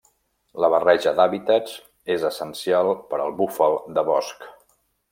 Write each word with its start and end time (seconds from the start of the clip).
La 0.63 0.69
barreja 0.75 1.13
d'hàbitats 1.19 1.77
és 2.15 2.27
essencial 2.31 2.93
per 3.13 3.21
al 3.27 3.39
búfal 3.45 3.81
de 3.99 4.09
bosc. 4.13 4.53